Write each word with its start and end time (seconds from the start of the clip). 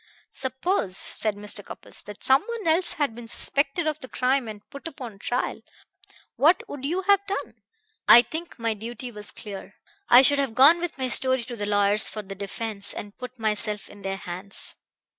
"Suppose," 0.31 0.97
said 0.97 1.35
Mr. 1.35 1.63
Cupples, 1.63 2.01
"that 2.05 2.23
someone 2.23 2.65
else 2.65 2.93
had 2.93 3.13
been 3.13 3.27
suspected 3.27 3.85
of 3.85 3.99
the 3.99 4.07
crime 4.07 4.47
and 4.47 4.67
put 4.71 4.87
upon 4.87 5.19
trial. 5.19 5.61
What 6.37 6.67
would 6.67 6.85
you 6.85 7.03
have 7.03 7.23
done?" 7.27 7.61
"I 8.07 8.23
think 8.23 8.57
my 8.57 8.73
duty 8.73 9.11
was 9.11 9.29
clear. 9.29 9.75
I 10.09 10.23
should 10.23 10.39
have 10.39 10.55
gone 10.55 10.79
with 10.79 10.97
my 10.97 11.07
story 11.07 11.43
to 11.43 11.55
the 11.55 11.67
lawyers 11.67 12.07
for 12.07 12.23
the 12.23 12.33
defense, 12.33 12.95
and 12.95 13.15
put 13.19 13.37
myself 13.37 13.89
in 13.91 14.01
their 14.01 14.17
hands." 14.17 14.75